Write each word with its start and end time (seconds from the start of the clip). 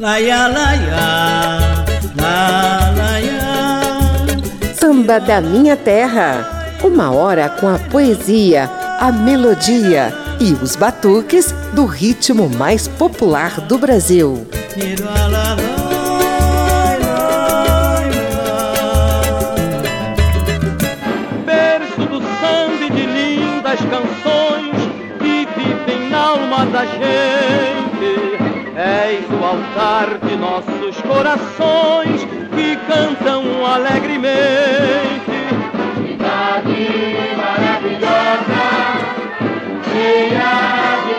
Laia, 0.00 0.48
laia, 0.48 1.84
la, 2.16 2.90
laia. 2.96 4.74
Samba 4.74 5.20
da 5.20 5.42
Minha 5.42 5.76
Terra. 5.76 6.78
Uma 6.82 7.10
hora 7.10 7.50
com 7.50 7.68
a 7.68 7.78
poesia, 7.78 8.64
a 8.98 9.12
melodia 9.12 10.10
e 10.40 10.54
os 10.54 10.74
batuques 10.74 11.52
do 11.74 11.84
ritmo 11.84 12.48
mais 12.48 12.88
popular 12.88 13.60
do 13.60 13.76
Brasil. 13.76 14.48
Berço 21.44 22.06
do 22.08 22.22
samba 22.40 22.88
de 22.88 23.04
lindas 23.04 23.80
canções 23.80 24.76
que 25.18 25.46
vivem 25.60 26.08
na 26.08 26.18
alma 26.18 26.64
da 26.64 26.86
gente. 26.86 27.79
És 28.90 29.22
o 29.30 29.44
altar 29.44 30.18
de 30.18 30.34
nossos 30.34 31.00
corações 31.02 32.24
que 32.52 32.74
cantam 32.88 33.64
alegremente. 33.64 35.30
Cidade 35.94 36.88
maravilhosa, 37.36 38.64
cheia 39.92 40.98
de 41.06 41.14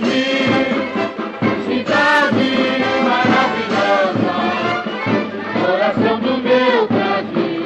brilho, 0.00 0.76
cidade 1.66 2.50
maravilhosa, 3.08 4.36
coração 5.64 6.16
do 6.20 6.34
meu 6.42 6.76
Brasil. 6.88 7.64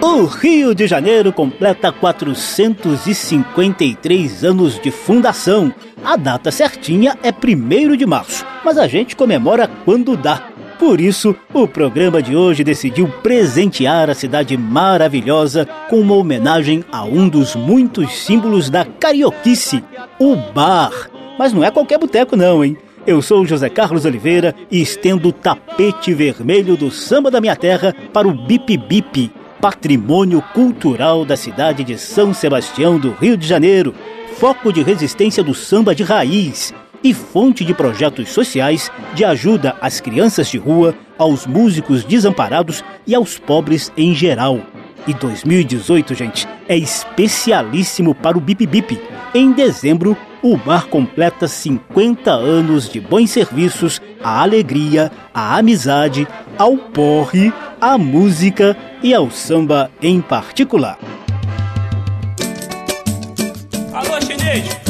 O 0.00 0.26
Rio 0.26 0.76
de 0.76 0.86
Janeiro 0.86 1.32
completa 1.32 1.90
453 1.90 4.44
anos 4.44 4.78
de 4.78 4.92
fundação. 4.92 5.74
A 6.04 6.16
data 6.16 6.50
certinha 6.50 7.16
é 7.22 7.30
1 7.30 7.96
de 7.96 8.04
março, 8.04 8.44
mas 8.64 8.76
a 8.76 8.88
gente 8.88 9.14
comemora 9.14 9.70
quando 9.84 10.16
dá. 10.16 10.48
Por 10.76 11.00
isso, 11.00 11.36
o 11.54 11.68
programa 11.68 12.20
de 12.20 12.34
hoje 12.34 12.64
decidiu 12.64 13.08
presentear 13.22 14.10
a 14.10 14.14
cidade 14.14 14.56
maravilhosa 14.56 15.64
com 15.88 16.00
uma 16.00 16.16
homenagem 16.16 16.84
a 16.90 17.04
um 17.04 17.28
dos 17.28 17.54
muitos 17.54 18.12
símbolos 18.18 18.68
da 18.68 18.84
carioquice, 18.84 19.84
o 20.18 20.34
bar. 20.34 21.08
Mas 21.38 21.52
não 21.52 21.62
é 21.62 21.70
qualquer 21.70 21.98
boteco 21.98 22.36
não, 22.36 22.64
hein? 22.64 22.76
Eu 23.06 23.22
sou 23.22 23.46
José 23.46 23.68
Carlos 23.68 24.04
Oliveira 24.04 24.56
e 24.70 24.82
estendo 24.82 25.28
o 25.28 25.32
tapete 25.32 26.12
vermelho 26.12 26.76
do 26.76 26.90
samba 26.90 27.30
da 27.30 27.40
minha 27.40 27.54
terra 27.54 27.94
para 28.12 28.26
o 28.26 28.34
Bip 28.34 28.76
Bip, 28.76 29.30
patrimônio 29.60 30.42
cultural 30.52 31.24
da 31.24 31.36
cidade 31.36 31.84
de 31.84 31.96
São 31.96 32.34
Sebastião 32.34 32.98
do 32.98 33.12
Rio 33.12 33.36
de 33.36 33.46
Janeiro, 33.46 33.94
foco 34.42 34.72
de 34.72 34.82
resistência 34.82 35.40
do 35.40 35.54
samba 35.54 35.94
de 35.94 36.02
raiz 36.02 36.74
e 37.00 37.14
fonte 37.14 37.64
de 37.64 37.72
projetos 37.72 38.30
sociais 38.30 38.90
de 39.14 39.24
ajuda 39.24 39.76
às 39.80 40.00
crianças 40.00 40.48
de 40.48 40.58
rua, 40.58 40.96
aos 41.16 41.46
músicos 41.46 42.02
desamparados 42.02 42.82
e 43.06 43.14
aos 43.14 43.38
pobres 43.38 43.92
em 43.96 44.12
geral. 44.12 44.58
E 45.06 45.14
2018, 45.14 46.12
gente, 46.16 46.48
é 46.68 46.76
especialíssimo 46.76 48.16
para 48.16 48.36
o 48.36 48.40
Bip 48.40 48.66
Bip. 48.66 49.00
Em 49.32 49.52
dezembro, 49.52 50.16
o 50.42 50.56
bar 50.56 50.88
completa 50.88 51.46
50 51.46 52.32
anos 52.32 52.90
de 52.90 52.98
bons 52.98 53.30
serviços, 53.30 54.02
à 54.20 54.42
alegria, 54.42 55.12
à 55.32 55.56
amizade, 55.56 56.26
ao 56.58 56.76
porre, 56.76 57.52
à 57.80 57.96
música 57.96 58.76
e 59.04 59.14
ao 59.14 59.30
samba 59.30 59.88
em 60.02 60.20
particular. 60.20 60.98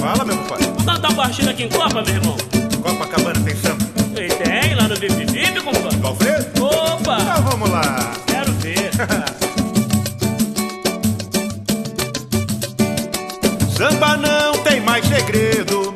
Fala, 0.01 0.25
meu 0.25 0.37
pai. 0.39 0.59
dar 0.85 0.99
uma 0.99 1.15
partida 1.15 1.51
aqui 1.51 1.65
em 1.65 1.69
Copa, 1.69 2.03
meu 2.03 2.15
irmão? 2.15 2.37
Copacabana 2.83 3.39
tem 3.41 3.55
samba. 3.57 3.85
E 4.17 4.29
tem 4.29 4.75
lá 4.75 4.89
no 4.89 4.97
Bip 4.99 5.15
Bip, 5.27 5.61
compadre. 5.61 5.99
Alfredo? 6.03 6.65
Opa, 6.65 7.19
Então 7.21 7.43
vamos 7.45 7.71
lá. 7.71 8.13
quero 8.27 8.53
ver. 8.55 8.91
Samba 13.77 14.17
não 14.17 14.53
tem 14.65 14.81
mais 14.81 15.05
segredo. 15.07 15.93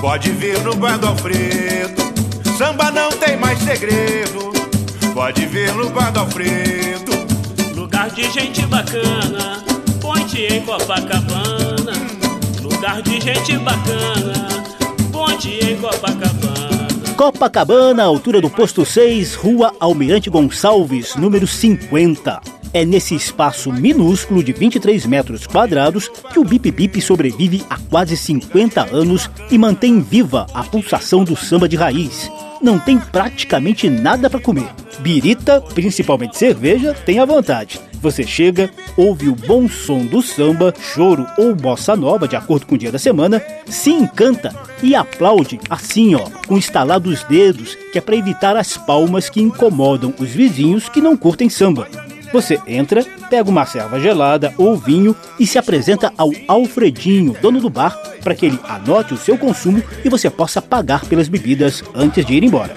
Pode 0.00 0.30
vir 0.32 0.58
no 0.62 0.74
bar 0.76 0.98
do 0.98 1.06
Alfredo. 1.08 2.02
Samba 2.58 2.90
não 2.90 3.10
tem 3.10 3.36
mais 3.36 3.58
segredo. 3.60 4.52
Pode 5.14 5.46
vir 5.46 5.72
no 5.74 5.88
bar 5.90 6.10
do 6.12 6.20
Alfredo. 6.20 7.12
Lugar 7.74 8.10
de 8.10 8.30
gente 8.30 8.64
bacana, 8.66 9.62
ponte 10.00 10.40
em 10.42 10.60
Copacabana. 10.62 11.75
Lugar 12.86 13.02
de 13.02 13.20
gente 13.20 13.58
bacana, 13.58 14.48
ponte 15.10 15.48
em 15.48 15.76
Copacabana. 15.76 16.86
Copacabana, 17.16 18.04
altura 18.04 18.40
do 18.40 18.48
posto 18.48 18.86
6, 18.86 19.34
Rua 19.34 19.74
Almirante 19.80 20.30
Gonçalves, 20.30 21.16
número 21.16 21.48
50. 21.48 22.40
É 22.72 22.84
nesse 22.84 23.16
espaço 23.16 23.72
minúsculo 23.72 24.40
de 24.40 24.52
23 24.52 25.04
metros 25.04 25.48
quadrados 25.48 26.06
que 26.32 26.38
o 26.38 26.44
Bip 26.44 26.70
Bip 26.70 27.00
sobrevive 27.00 27.64
há 27.68 27.76
quase 27.90 28.16
50 28.16 28.94
anos 28.94 29.28
e 29.50 29.58
mantém 29.58 30.00
viva 30.00 30.46
a 30.54 30.62
pulsação 30.62 31.24
do 31.24 31.34
samba 31.34 31.68
de 31.68 31.74
raiz. 31.74 32.30
Não 32.62 32.78
tem 32.78 33.00
praticamente 33.00 33.90
nada 33.90 34.30
para 34.30 34.38
comer. 34.38 34.68
Birita, 35.00 35.60
principalmente 35.60 36.38
cerveja, 36.38 36.94
tem 37.04 37.18
à 37.18 37.24
vontade. 37.24 37.80
Você 38.00 38.24
chega, 38.24 38.70
ouve 38.96 39.28
o 39.28 39.34
bom 39.34 39.68
som 39.68 40.04
do 40.06 40.22
samba, 40.22 40.72
choro 40.80 41.26
ou 41.36 41.54
bossa 41.54 41.96
nova, 41.96 42.28
de 42.28 42.36
acordo 42.36 42.66
com 42.66 42.74
o 42.74 42.78
dia 42.78 42.92
da 42.92 42.98
semana, 42.98 43.42
se 43.66 43.90
encanta 43.90 44.54
e 44.82 44.94
aplaude 44.94 45.58
assim, 45.68 46.14
ó, 46.14 46.28
com 46.46 46.56
estalados 46.56 47.24
dedos, 47.24 47.76
que 47.92 47.98
é 47.98 48.00
para 48.00 48.16
evitar 48.16 48.56
as 48.56 48.76
palmas 48.76 49.28
que 49.28 49.40
incomodam 49.40 50.14
os 50.18 50.30
vizinhos 50.30 50.88
que 50.88 51.00
não 51.00 51.16
curtem 51.16 51.48
samba. 51.48 51.88
Você 52.32 52.60
entra, 52.66 53.04
pega 53.30 53.48
uma 53.48 53.64
serva 53.64 54.00
gelada 54.00 54.52
ou 54.58 54.76
vinho 54.76 55.14
e 55.38 55.46
se 55.46 55.58
apresenta 55.58 56.12
ao 56.18 56.30
Alfredinho, 56.48 57.36
dono 57.40 57.60
do 57.60 57.70
bar, 57.70 57.96
para 58.22 58.34
que 58.34 58.46
ele 58.46 58.58
anote 58.68 59.14
o 59.14 59.18
seu 59.18 59.38
consumo 59.38 59.82
e 60.04 60.08
você 60.08 60.28
possa 60.28 60.60
pagar 60.60 61.04
pelas 61.06 61.28
bebidas 61.28 61.82
antes 61.94 62.24
de 62.26 62.34
ir 62.34 62.44
embora. 62.44 62.74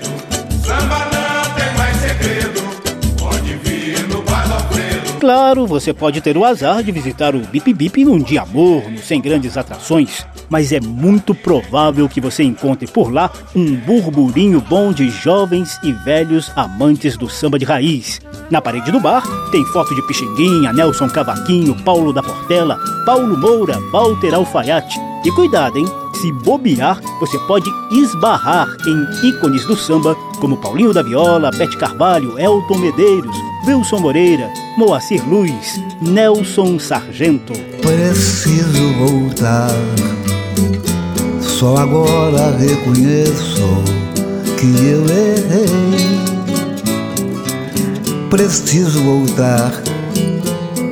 Claro, 5.19 5.68
você 5.68 5.94
pode 5.94 6.22
ter 6.22 6.38
o 6.38 6.46
azar 6.46 6.81
de 6.81 6.94
visitar 6.94 7.35
o 7.35 7.40
Bip 7.40 7.74
Bip 7.74 8.06
num 8.06 8.19
dia 8.19 8.46
morno, 8.46 8.97
sem 9.00 9.19
grandes 9.19 9.57
atrações, 9.57 10.25
mas 10.50 10.72
é 10.72 10.80
muito 10.80 11.35
provável 11.35 12.07
que 12.07 12.22
você 12.22 12.41
encontre 12.41 12.88
por 12.88 13.12
lá 13.12 13.29
um 13.53 13.75
burburinho 13.75 14.62
bom 14.62 14.94
de 14.94 15.09
jovens 15.09 15.78
e 15.84 15.91
velhos 15.91 16.50
amantes 16.56 17.18
do 17.18 17.29
samba 17.29 17.59
de 17.59 17.66
raiz. 17.66 18.22
Na 18.50 18.62
parede 18.62 18.94
do 18.94 19.00
bar 19.02 19.24
tem 19.52 19.66
foto 19.66 19.94
de 19.94 20.02
Pixinguinha, 20.03 20.72
Nelson 20.72 21.09
Cavaquinho, 21.09 21.75
Paulo 21.84 22.13
da 22.13 22.24
Portela, 22.24 22.78
Paulo 23.06 23.38
Moura, 23.38 23.78
Walter 23.91 24.34
Alfaiate. 24.34 24.97
E 25.25 25.31
cuidado, 25.34 25.78
hein? 25.78 25.85
Se 26.22 26.31
bobear, 26.31 27.02
você 27.19 27.38
pode 27.40 27.69
esbarrar 27.91 28.69
em 28.88 29.28
ícones 29.28 29.66
do 29.66 29.75
samba 29.75 30.16
como 30.40 30.56
Paulinho 30.62 30.94
da 30.94 31.03
Viola, 31.03 31.52
Bete 31.52 31.75
Carvalho, 31.78 32.40
Elton 32.40 32.78
Medeiros, 32.78 33.35
Wilson 33.69 34.00
Moreira, 34.00 34.52
Moacir 34.75 35.24
Luz, 35.30 35.80
Nelson 36.02 36.80
Sargento. 36.80 37.53
Preciso 37.84 38.94
voltar. 38.94 39.69
Só 41.40 41.78
agora 41.78 42.58
reconheço 42.58 43.84
que 44.58 44.66
eu 44.88 45.06
errei. 45.06 45.69
Preciso 48.31 49.03
voltar 49.03 49.72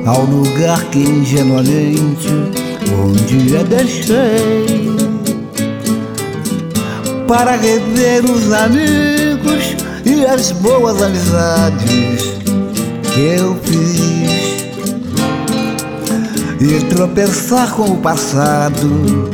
ao 0.06 0.22
lugar 0.22 0.84
que 0.90 1.00
ingenuamente 1.00 2.28
um 2.92 3.12
dia 3.26 3.64
deixei. 3.64 4.96
Para 7.26 7.56
rever 7.56 8.24
os 8.24 8.52
amigos 8.52 9.76
e 10.06 10.24
as 10.24 10.52
boas 10.52 11.02
amizades 11.02 12.37
que 13.18 13.24
eu 13.24 13.56
fiz 13.64 14.68
e 16.60 16.84
tropeçar 16.94 17.74
com 17.74 17.90
o 17.90 17.96
passado 17.96 19.28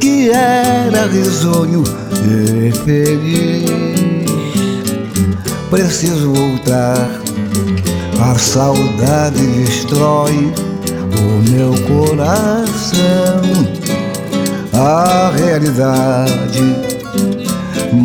que 0.00 0.30
era 0.30 1.06
risonho 1.06 1.84
e 2.26 2.72
feliz. 2.72 3.68
Preciso 5.68 6.32
voltar, 6.32 7.20
a 8.18 8.34
saudade 8.38 9.46
destrói 9.46 10.50
o 11.18 11.50
meu 11.50 11.74
coração. 11.86 13.42
A 14.72 15.30
realidade 15.36 16.62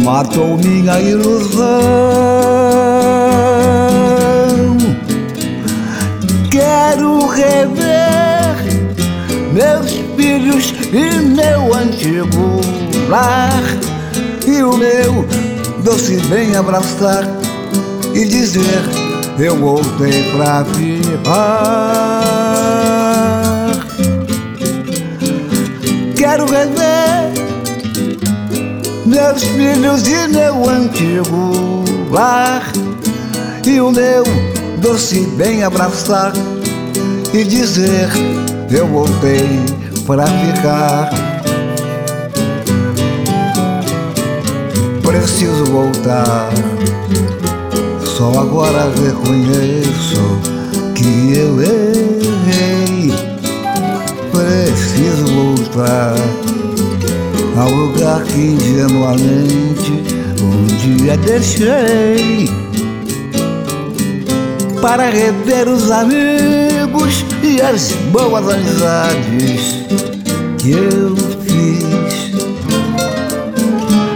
matou 0.03 0.57
minha 0.57 0.99
ilusão. 0.99 2.59
Quero 6.51 7.27
rever 7.27 8.55
meus 9.53 9.91
filhos 10.15 10.73
e 10.91 11.19
meu 11.21 11.73
antigo 11.73 12.61
lar 13.07 13.63
e 14.47 14.63
o 14.63 14.75
meu 14.75 15.25
doce 15.83 16.17
bem 16.27 16.55
abraçar 16.55 17.23
e 18.13 18.25
dizer 18.25 18.83
eu 19.39 19.55
voltei 19.55 20.31
pra 20.31 20.65
ficar. 20.65 21.29
Quero 26.17 26.45
rever 26.45 27.31
meus 29.05 29.43
filhos 29.43 30.07
e 30.07 30.27
meu 30.27 30.69
antigo 30.69 31.85
lar 32.11 32.63
e 33.65 33.79
o 33.79 33.91
meu 33.91 34.23
doce 34.79 35.19
bem 35.35 35.63
abraçar 35.63 36.31
e 37.33 37.43
dizer 37.43 38.09
eu 38.71 38.87
voltei 38.87 39.47
pra 40.05 40.25
ficar. 40.25 41.09
Preciso 45.01 45.65
voltar. 45.65 46.49
Só 48.05 48.29
agora 48.39 48.89
reconheço 49.03 50.39
que 50.95 51.37
eu 51.37 51.61
errei. 51.61 53.13
Preciso 54.31 55.25
voltar 55.33 56.15
ao 57.57 57.69
lugar 57.69 58.23
que 58.23 58.39
ingenuamente 58.39 60.03
um 60.41 60.65
dia 60.77 61.17
deixei 61.17 62.68
para 64.81 65.09
rever 65.09 65.67
os 65.67 65.91
amigos 65.91 67.25
e 67.43 67.61
as 67.61 67.91
boas 68.11 68.47
amizades 68.47 69.85
que 70.57 70.71
eu 70.71 71.15
fiz 71.43 72.31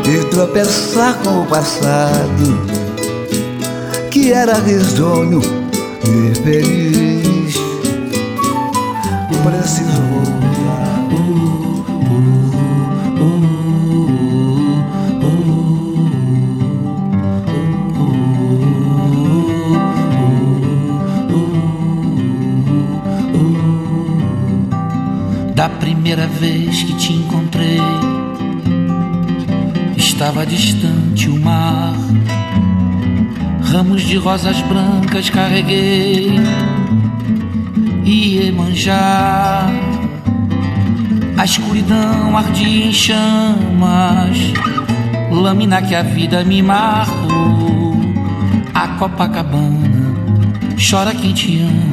e 0.07 0.25
tropeçar 0.29 1.15
com 1.23 1.41
o 1.41 1.45
passado 1.45 2.73
que 4.09 4.31
era 4.31 4.53
risonho 4.53 5.41
e 6.05 6.35
feliz. 6.43 7.55
Preciso 9.43 10.32
Da 25.55 25.69
primeira 25.69 26.25
vez 26.25 26.83
que 26.83 26.93
te 26.95 27.13
encontrei, 27.13 27.79
estava 29.95 30.45
distante 30.45 31.29
o 31.29 31.39
mar. 31.39 31.93
Ramos 33.61 34.01
de 34.01 34.17
rosas 34.17 34.59
brancas 34.61 35.29
carreguei 35.29 36.31
e 38.03 38.51
manjar. 38.51 39.71
A 41.37 41.45
escuridão 41.45 42.35
ardia 42.35 42.87
em 42.87 42.93
chamas, 42.93 44.37
lâmina 45.31 45.81
que 45.81 45.93
a 45.93 46.01
vida 46.01 46.43
me 46.43 46.61
marcou. 46.63 47.95
A 48.73 48.87
Copacabana 48.99 50.15
chora 50.77 51.13
quem 51.13 51.33
te 51.33 51.59
ama. 51.59 51.92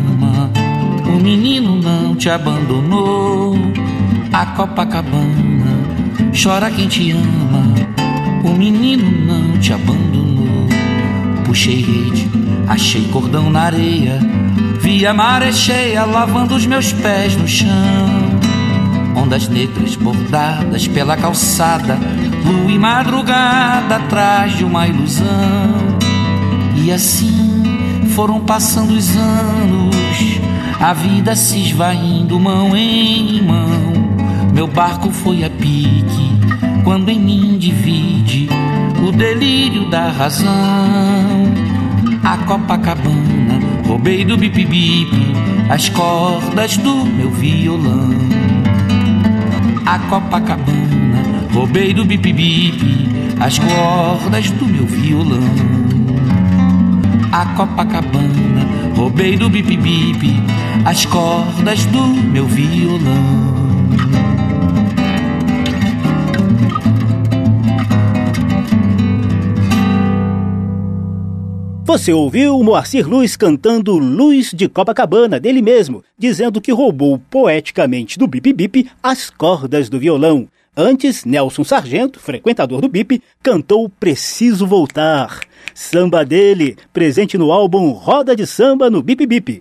O 1.10 1.20
menino 1.20 1.76
não 1.76 2.14
te 2.14 2.30
abandonou. 2.30 3.56
A 4.32 4.46
Copacabana 4.46 5.80
chora 6.32 6.70
quem 6.70 6.88
te 6.88 7.10
ama. 7.10 7.74
O 8.44 8.50
menino 8.50 9.10
não 9.26 9.58
te 9.58 9.72
abandonou. 9.72 10.68
Puxei 11.44 11.82
rede, 11.82 12.30
achei 12.68 13.02
cordão 13.08 13.50
na 13.50 13.62
areia. 13.62 14.18
Vi 14.80 15.04
a 15.04 15.12
maré 15.12 15.52
cheia 15.52 16.04
lavando 16.04 16.54
os 16.54 16.64
meus 16.64 16.92
pés 16.92 17.36
no 17.36 17.46
chão. 17.46 17.68
Ondas 19.16 19.48
negras 19.48 19.96
bordadas 19.96 20.86
pela 20.86 21.16
calçada, 21.16 21.98
lua 22.44 22.70
e 22.70 22.78
madrugada 22.78 23.96
atrás 23.96 24.56
de 24.56 24.64
uma 24.64 24.86
ilusão. 24.86 25.26
E 26.76 26.90
assim 26.90 28.04
foram 28.14 28.40
passando 28.40 28.92
os 28.92 29.16
anos, 29.16 30.40
a 30.80 30.94
vida 30.94 31.36
se 31.36 31.58
esvaindo 31.58 32.40
mão 32.40 32.74
em 32.74 33.42
mão. 33.42 33.92
Meu 34.54 34.66
barco 34.66 35.10
foi 35.10 35.44
a 35.44 35.50
pique, 35.50 36.32
quando 36.82 37.10
em 37.10 37.20
mim 37.20 37.58
divide 37.58 38.48
o 39.06 39.12
delírio 39.12 39.90
da 39.90 40.10
razão. 40.10 40.50
A 42.24 42.36
Copacabana, 42.38 43.60
roubei 43.86 44.24
do 44.24 44.38
bip-bip 44.38 45.10
as 45.68 45.88
cordas 45.90 46.76
do 46.78 47.04
meu 47.04 47.30
violão. 47.30 48.10
A 49.84 49.98
Copacabana, 49.98 51.46
roubei 51.52 51.92
do 51.92 52.04
bip-bip 52.06 53.08
as 53.38 53.58
cordas 53.58 54.50
do 54.50 54.66
meu 54.66 54.86
violão. 54.86 55.40
A 57.32 57.46
Copacabana, 57.54 58.89
roubei 59.00 59.34
do 59.34 59.48
bip-bip 59.48 60.26
as 60.84 61.06
cordas 61.06 61.86
do 61.86 62.06
meu 62.06 62.44
violão. 62.44 63.00
Você 71.82 72.12
ouviu 72.12 72.62
Moacir 72.62 73.08
Luz 73.08 73.38
cantando 73.38 73.96
Luz 73.96 74.50
de 74.52 74.68
Copacabana, 74.68 75.40
dele 75.40 75.62
mesmo, 75.62 76.04
dizendo 76.18 76.60
que 76.60 76.70
roubou 76.70 77.18
poeticamente 77.30 78.18
do 78.18 78.26
Bip 78.26 78.52
Bip 78.52 78.90
as 79.02 79.30
cordas 79.30 79.88
do 79.88 79.98
violão. 79.98 80.46
Antes, 80.76 81.24
Nelson 81.24 81.64
Sargento, 81.64 82.20
frequentador 82.20 82.82
do 82.82 82.88
Bip, 82.88 83.22
cantou 83.42 83.88
Preciso 83.88 84.66
Voltar. 84.66 85.40
Samba 85.80 86.26
dele, 86.26 86.76
presente 86.92 87.38
no 87.38 87.50
álbum 87.50 87.90
Roda 87.92 88.36
de 88.36 88.46
Samba 88.46 88.90
no 88.90 89.02
Bip 89.02 89.26
Bip. 89.26 89.58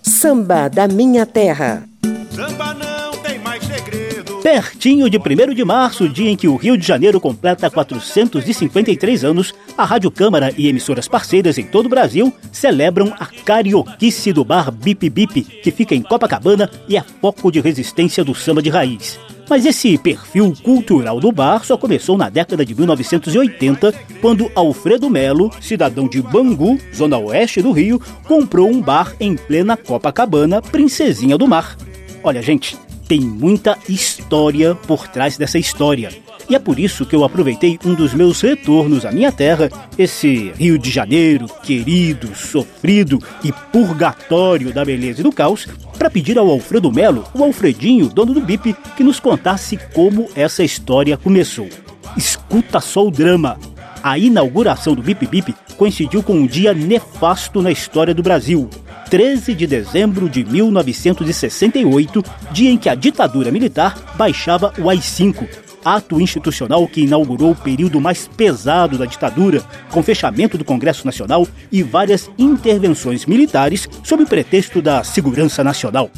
Samba 0.00 0.68
da 0.68 0.86
Minha 0.86 1.26
Terra. 1.26 1.82
Samba 2.30 2.72
não 2.72 3.10
tem 3.20 3.40
mais 3.40 3.62
segredo. 3.64 4.36
Pertinho 4.36 5.10
de 5.10 5.18
1 5.18 5.52
de 5.52 5.64
março, 5.64 6.08
dia 6.08 6.30
em 6.30 6.36
que 6.36 6.46
o 6.46 6.54
Rio 6.54 6.78
de 6.78 6.86
Janeiro 6.86 7.20
completa 7.20 7.68
453 7.68 9.24
anos, 9.24 9.52
a 9.76 9.84
Rádio 9.84 10.12
Câmara 10.12 10.54
e 10.56 10.68
emissoras 10.68 11.08
parceiras 11.08 11.58
em 11.58 11.64
todo 11.64 11.86
o 11.86 11.90
Brasil 11.90 12.32
celebram 12.52 13.12
a 13.18 13.26
carioquice 13.26 14.32
do 14.32 14.44
bar 14.44 14.70
Bip 14.70 15.10
Bip, 15.10 15.42
que 15.42 15.72
fica 15.72 15.94
em 15.94 16.02
Copacabana 16.02 16.70
e 16.88 16.96
é 16.96 17.04
foco 17.20 17.50
de 17.50 17.60
resistência 17.60 18.24
do 18.24 18.32
samba 18.32 18.62
de 18.62 18.70
raiz. 18.70 19.18
Mas 19.48 19.66
esse 19.66 19.98
perfil 19.98 20.54
cultural 20.62 21.20
do 21.20 21.30
bar 21.30 21.64
só 21.64 21.76
começou 21.76 22.16
na 22.16 22.28
década 22.28 22.64
de 22.64 22.74
1980, 22.74 23.92
quando 24.20 24.50
Alfredo 24.54 25.10
Melo, 25.10 25.50
cidadão 25.60 26.08
de 26.08 26.22
Bangu, 26.22 26.78
zona 26.94 27.18
oeste 27.18 27.60
do 27.60 27.72
Rio, 27.72 28.00
comprou 28.26 28.70
um 28.70 28.80
bar 28.80 29.14
em 29.20 29.36
plena 29.36 29.76
Copacabana, 29.76 30.62
Princesinha 30.62 31.36
do 31.36 31.46
Mar. 31.46 31.76
Olha, 32.22 32.40
gente, 32.40 32.76
tem 33.08 33.20
muita 33.20 33.76
história 33.88 34.74
por 34.74 35.06
trás 35.08 35.36
dessa 35.36 35.58
história. 35.58 36.10
E 36.48 36.54
é 36.54 36.58
por 36.58 36.78
isso 36.78 37.06
que 37.06 37.14
eu 37.14 37.24
aproveitei 37.24 37.78
um 37.84 37.94
dos 37.94 38.12
meus 38.12 38.40
retornos 38.40 39.04
à 39.06 39.12
minha 39.12 39.32
terra, 39.32 39.70
esse 39.98 40.52
Rio 40.56 40.78
de 40.78 40.90
Janeiro, 40.90 41.46
querido, 41.62 42.34
sofrido 42.34 43.18
e 43.42 43.52
purgatório 43.72 44.72
da 44.72 44.84
beleza 44.84 45.20
e 45.20 45.22
do 45.22 45.32
caos, 45.32 45.66
para 45.98 46.10
pedir 46.10 46.38
ao 46.38 46.50
Alfredo 46.50 46.92
Melo, 46.92 47.24
o 47.32 47.44
Alfredinho, 47.44 48.08
dono 48.08 48.34
do 48.34 48.40
BIP, 48.40 48.74
que 48.96 49.04
nos 49.04 49.20
contasse 49.20 49.78
como 49.94 50.28
essa 50.34 50.64
história 50.64 51.16
começou. 51.16 51.68
Escuta 52.16 52.80
só 52.80 53.06
o 53.06 53.10
drama. 53.10 53.58
A 54.02 54.18
inauguração 54.18 54.94
do 54.94 55.02
Bip 55.02 55.26
Bip 55.26 55.54
coincidiu 55.76 56.22
com 56.22 56.34
um 56.34 56.46
dia 56.46 56.74
nefasto 56.74 57.62
na 57.62 57.70
história 57.70 58.12
do 58.12 58.22
Brasil. 58.22 58.68
13 59.08 59.54
de 59.54 59.66
dezembro 59.66 60.28
de 60.28 60.42
1968, 60.42 62.24
dia 62.50 62.70
em 62.70 62.78
que 62.78 62.88
a 62.88 62.94
ditadura 62.94 63.50
militar 63.50 64.14
baixava 64.16 64.72
o 64.78 64.88
AI-5, 64.88 65.46
ato 65.84 66.20
institucional 66.20 66.86
que 66.86 67.02
inaugurou 67.02 67.52
o 67.52 67.56
período 67.56 68.00
mais 68.00 68.28
pesado 68.28 68.98
da 68.98 69.06
ditadura, 69.06 69.62
com 69.90 70.02
fechamento 70.02 70.56
do 70.58 70.64
Congresso 70.64 71.04
Nacional 71.06 71.46
e 71.70 71.82
várias 71.82 72.30
intervenções 72.38 73.26
militares 73.26 73.88
sob 74.02 74.24
pretexto 74.26 74.80
da 74.80 75.04
segurança 75.04 75.62
nacional. 75.62 76.10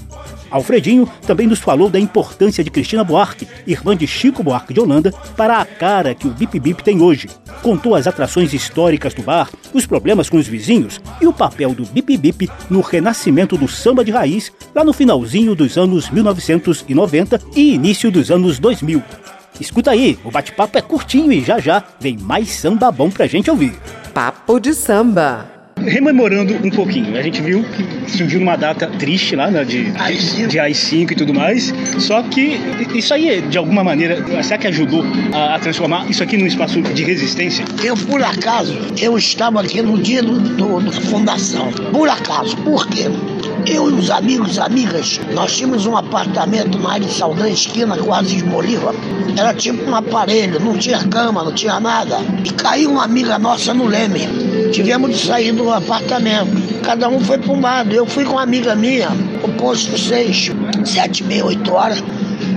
Alfredinho 0.55 1.09
também 1.27 1.49
nos 1.49 1.59
falou 1.59 1.91
da 1.91 1.99
importância 1.99 2.63
de 2.63 2.71
Cristina 2.71 3.03
Buarque, 3.03 3.49
irmã 3.67 3.97
de 3.97 4.07
Chico 4.07 4.41
Buarque 4.41 4.73
de 4.73 4.79
Holanda, 4.79 5.13
para 5.37 5.59
a 5.59 5.65
cara 5.65 6.15
que 6.15 6.29
o 6.29 6.31
Bip 6.31 6.61
Bip 6.61 6.81
tem 6.85 7.03
hoje. 7.03 7.29
Contou 7.61 7.97
as 7.97 8.07
atrações 8.07 8.55
históricas 8.55 9.15
do 9.15 9.23
bar, 9.23 9.51
os 9.73 9.85
problemas 9.85 10.31
com 10.31 10.37
os 10.37 10.47
vizinhos 10.47 11.01
e 11.21 11.27
o 11.27 11.33
papel 11.33 11.75
do 11.75 11.85
Bip 11.85 12.17
Bip 12.17 12.49
no 12.71 12.83
renascimento 12.83 13.57
do 13.57 13.67
samba 13.67 14.05
de 14.05 14.13
raiz 14.13 14.53
lá 14.73 14.85
no 14.85 14.93
finalzinho 14.93 15.57
dos 15.57 15.77
anos 15.77 16.09
1990 16.09 17.41
e 17.57 17.75
início 17.75 18.09
dos 18.09 18.31
anos 18.31 18.61
2000. 18.61 19.03
Escuta 19.61 19.93
aí, 19.93 20.19
o 20.25 20.31
bate-papo 20.31 20.77
é 20.77 20.83
curtinho 20.83 21.33
e 21.33 21.41
já 21.41 21.59
já 21.61 21.83
vem 22.01 22.19
mais 22.19 22.51
samba 22.51 22.91
bom 22.91 23.11
pra 23.11 23.27
gente 23.27 23.51
ouvir. 23.51 23.75
Papo 24.13 24.59
de 24.59 24.75
samba. 24.75 25.54
Rememorando 25.87 26.55
um 26.65 26.71
pouquinho, 26.71 27.17
a 27.17 27.23
gente 27.23 27.41
viu 27.43 27.65
que 27.65 28.11
surgiu 28.11 28.41
uma 28.41 28.57
data 28.57 28.87
triste 28.87 29.37
lá, 29.37 29.51
né, 29.51 29.65
de, 29.65 29.93
de 30.47 30.59
AI-5 30.59 31.13
e 31.13 31.15
tudo 31.15 31.35
mais, 31.35 31.73
só 31.99 32.23
que 32.23 32.61
isso 32.95 33.13
aí, 33.13 33.41
de 33.43 33.59
alguma 33.59 33.85
maneira, 33.85 34.43
será 34.43 34.59
que 34.59 34.67
ajudou 34.67 35.05
a, 35.33 35.55
a, 35.55 35.59
transformar 35.59 36.09
isso 36.09 36.23
aqui 36.23 36.37
num 36.37 36.47
espaço 36.47 36.81
de 36.81 37.05
resistência? 37.05 37.65
Eu, 37.83 37.97
por 37.97 38.23
acaso, 38.23 38.77
eu 39.01 39.17
estava 39.19 39.61
aqui 39.61 39.83
no 39.83 39.99
dia 39.99 40.23
do, 40.23 40.39
do, 40.39 40.81
do 40.81 40.93
fundação. 40.93 41.71
Por 41.93 42.09
acaso, 42.09 42.57
por 42.59 42.87
quê? 42.89 43.11
Eu 43.67 43.91
e 43.91 43.95
os 43.95 44.11
amigos 44.11 44.57
e 44.57 44.61
amigas, 44.61 45.21
nós 45.33 45.57
tínhamos 45.57 45.87
um 45.87 45.97
apartamento 45.97 46.79
na 46.79 46.93
área 46.93 47.07
de 47.07 47.13
Saldanha, 47.13 47.53
esquina 47.53 47.97
quase 47.97 48.37
de 48.37 48.45
Bolívar. 48.45 48.95
Era 49.37 49.55
tipo 49.55 49.91
um 49.91 49.95
aparelho, 49.95 50.61
não 50.61 50.77
tinha 50.77 51.03
cama, 51.05 51.43
não 51.43 51.53
tinha 51.53 51.81
nada. 51.81 52.19
E 52.45 52.51
caiu 52.51 52.91
uma 52.91 53.05
amiga 53.05 53.39
nossa 53.39 53.73
no 53.73 53.87
Leme. 53.87 54.29
Tivemos 54.71 55.11
de 55.13 55.27
sair 55.27 55.53
do 55.53 55.71
apartamento. 55.75 56.81
Cada 56.83 57.09
um 57.09 57.21
foi 57.21 57.39
para 57.39 57.53
um 57.53 57.61
lado. 57.61 57.93
Eu 57.93 58.07
fui 58.07 58.25
com 58.25 58.33
uma 58.33 58.43
amiga 58.43 58.75
minha, 58.75 59.09
o 59.43 59.49
posto 59.53 59.99
6, 59.99 60.53
7, 60.85 61.25
meia, 61.25 61.45
8 61.45 61.73
horas. 61.73 62.03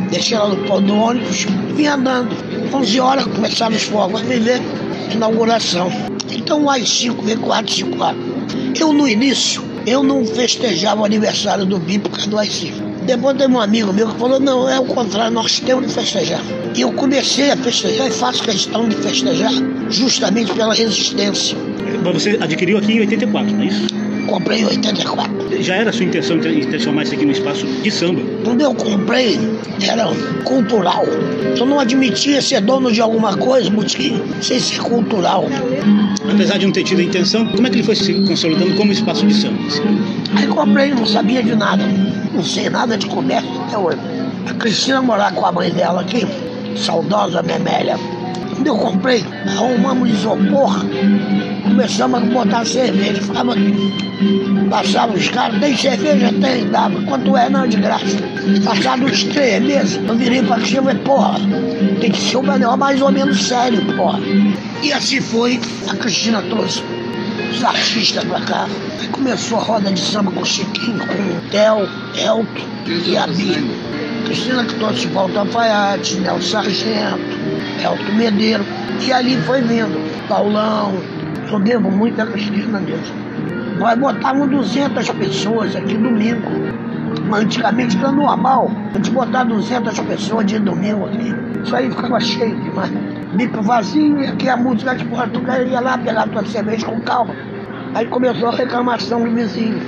Deixei 0.09 0.37
ela 0.37 0.49
no 0.49 0.67
pão 0.67 0.81
do 0.81 0.95
ônibus, 0.95 1.45
vim 1.75 1.87
andando. 1.87 2.35
11 2.73 2.99
horas 2.99 3.25
começaram 3.25 3.75
os 3.75 3.83
fogos, 3.83 4.21
me 4.23 4.39
ver 4.39 4.61
inauguração. 5.11 5.89
Então, 6.29 6.61
mais 6.61 6.89
5, 6.89 7.21
vem 7.21 7.37
4, 7.37 7.73
5 7.73 8.03
horas. 8.03 8.17
Eu, 8.79 8.93
no 8.93 9.07
início, 9.07 9.63
eu 9.85 10.03
não 10.03 10.25
festejava 10.25 11.01
o 11.01 11.05
aniversário 11.05 11.65
do 11.65 11.79
BIP 11.79 12.09
por 12.09 12.11
causa 12.11 12.29
do 12.29 12.37
AI-5. 12.37 12.87
Depois 13.05 13.37
teve 13.37 13.53
um 13.53 13.61
amigo 13.61 13.93
meu 13.93 14.09
que 14.09 14.19
falou, 14.19 14.37
não, 14.37 14.69
é 14.69 14.77
o 14.77 14.85
contrário, 14.85 15.33
nós 15.33 15.61
temos 15.61 15.87
de 15.87 15.93
festejar. 15.93 16.41
E 16.75 16.81
eu 16.81 16.91
comecei 16.91 17.51
a 17.51 17.55
festejar 17.55 18.07
e 18.07 18.11
faço 18.11 18.43
questão 18.43 18.87
de 18.87 18.97
festejar 18.97 19.53
justamente 19.89 20.51
pela 20.53 20.73
resistência. 20.73 21.57
Mas 22.03 22.13
você 22.13 22.37
adquiriu 22.39 22.77
aqui 22.77 22.93
em 22.93 22.99
84, 23.01 23.55
não 23.55 23.63
é 23.63 23.65
isso? 23.67 23.87
Comprei 24.27 24.61
em 24.61 24.65
84. 24.65 25.63
Já 25.63 25.75
era 25.75 25.89
a 25.89 25.93
sua 25.93 26.05
intenção 26.05 26.37
de 26.37 26.65
transformar 26.67 27.03
isso 27.03 27.13
aqui 27.13 27.25
num 27.25 27.31
espaço 27.31 27.65
de 27.65 27.89
samba? 27.89 28.21
Quando 28.43 28.61
eu 28.61 28.73
comprei, 28.75 29.39
era 29.81 30.07
cultural. 30.43 31.05
Eu 31.57 31.65
não 31.65 31.79
admitia 31.79 32.41
ser 32.41 32.61
dono 32.61 32.91
de 32.91 33.01
alguma 33.01 33.37
coisa, 33.37 33.69
motivo, 33.69 34.21
sem 34.41 34.59
ser 34.59 34.79
cultural. 34.81 35.45
Apesar 36.29 36.57
de 36.57 36.65
não 36.65 36.73
ter 36.73 36.83
tido 36.83 36.99
a 36.99 37.03
intenção, 37.03 37.45
como 37.47 37.65
é 37.65 37.69
que 37.69 37.77
ele 37.77 37.83
foi 37.83 37.95
se 37.95 38.13
consolidando 38.13 38.75
como 38.75 38.91
espaço 38.91 39.25
de 39.25 39.33
samba? 39.33 39.59
Aí 40.35 40.45
comprei, 40.47 40.91
não 40.91 41.05
sabia 41.05 41.41
de 41.41 41.55
nada. 41.55 41.83
Não 42.33 42.43
sei 42.43 42.69
nada 42.69 42.97
de 42.97 43.05
comércio 43.07 43.49
até 43.61 43.77
hoje. 43.77 43.97
A 44.45 44.53
Cristina 44.53 45.01
morar 45.01 45.33
com 45.33 45.45
a 45.45 45.51
mãe 45.51 45.71
dela 45.71 46.01
aqui, 46.01 46.27
saudosa 46.75 47.41
Memélia. 47.41 47.97
Quando 48.53 48.67
eu 48.67 48.75
comprei, 48.75 49.23
arrumamos 49.45 50.09
isopor, 50.09 50.85
começamos 51.77 52.23
a 52.23 52.25
botar 52.25 52.65
cerveja. 52.65 53.21
Ficava, 53.21 53.53
passava 54.67 55.13
os 55.13 55.29
caras, 55.29 55.59
tem 55.59 55.77
cerveja? 55.77 56.33
Tem, 56.41 56.67
dava. 56.69 56.99
Quanto 57.03 57.37
é? 57.37 57.49
Não, 57.49 57.67
de 57.67 57.77
graça. 57.77 58.17
Passados 58.65 59.11
uns 59.11 59.23
três 59.25 59.61
meses, 59.61 59.99
eu 60.07 60.15
virei 60.17 60.41
pra 60.41 60.55
Cristina 60.55 60.81
e 60.81 60.85
falei, 60.85 61.03
porra, 61.03 61.39
tem 62.01 62.11
que 62.11 62.19
ser 62.19 62.37
um 62.37 62.41
negócio 62.41 62.77
mais 62.79 62.99
ou 62.99 63.11
menos 63.11 63.43
sério, 63.43 63.79
porra. 63.95 64.19
E 64.81 64.91
assim 64.91 65.21
foi, 65.21 65.59
a 65.87 65.95
Cristina 65.95 66.41
trouxe 66.49 66.81
os 67.51 67.63
artistas 67.63 68.23
pra 68.23 68.41
cá. 68.41 68.67
Aí 68.99 69.07
começou 69.09 69.59
a 69.59 69.61
roda 69.61 69.91
de 69.91 69.99
samba 69.99 70.31
com 70.31 70.41
o 70.41 70.45
Chiquinho, 70.45 70.97
com 70.97 71.13
o 71.13 71.41
Theo, 71.51 71.87
Elton 72.15 72.65
e 73.05 73.15
a 73.15 73.27
Bia. 73.27 73.63
Cristina 74.25 74.65
que 74.65 74.73
trouxe 74.75 75.05
Walter 75.07 75.37
Alfaiate, 75.37 76.15
Nelson 76.15 76.41
Sargento, 76.41 77.37
Elton 77.83 78.15
Medeiro. 78.15 78.65
E 78.99 79.13
ali 79.13 79.37
foi 79.43 79.61
vindo. 79.61 80.27
Paulão. 80.27 81.16
Eu 81.51 81.59
devo 81.59 81.89
muito 81.89 82.21
a 82.21 82.25
Cristina 82.25 82.79
mesmo. 82.79 83.15
Nós 83.79 83.97
botávamos 83.97 84.49
200 84.49 85.09
pessoas 85.11 85.75
aqui 85.75 85.95
domingo. 85.95 86.49
Mas 87.29 87.43
antigamente 87.43 87.97
era 87.97 88.11
normal. 88.11 88.71
A 88.93 88.97
gente 88.97 89.11
botar 89.11 89.43
200 89.43 89.99
pessoas 90.01 90.45
de 90.45 90.59
domingo 90.59 91.05
aqui. 91.05 91.33
Isso 91.63 91.75
aí 91.75 91.89
ficava 91.89 92.19
cheio 92.19 92.59
demais. 92.61 92.91
Bico 93.33 93.61
vazio, 93.61 94.19
e 94.21 94.27
aqui 94.27 94.49
a 94.49 94.57
música 94.57 94.95
de 94.95 95.05
tu 95.05 95.41
ia 95.69 95.79
lá 95.79 95.97
pegar 95.97 96.27
tua 96.27 96.43
cerveja 96.45 96.85
com 96.85 96.99
calma. 97.01 97.35
Aí 97.93 98.05
começou 98.07 98.49
a 98.49 98.55
reclamação 98.55 99.23
do 99.23 99.31
vizinho. 99.33 99.79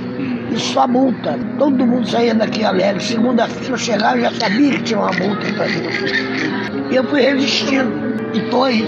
E 0.50 0.58
só 0.58 0.86
multa. 0.86 1.38
Todo 1.58 1.86
mundo 1.86 2.08
saía 2.08 2.34
daqui 2.34 2.64
alegre. 2.64 3.02
Segunda-feira 3.02 3.72
eu 3.72 3.78
chegava 3.78 4.18
e 4.18 4.22
já 4.22 4.32
sabia 4.32 4.70
que 4.72 4.82
tinha 4.82 4.98
uma 4.98 5.12
multa 5.12 5.46
pra 5.52 5.66
mim. 5.66 6.90
E 6.90 6.96
eu 6.96 7.04
fui 7.04 7.20
resistindo. 7.20 7.92
E 8.34 8.40
tô 8.50 8.64
aí. 8.64 8.84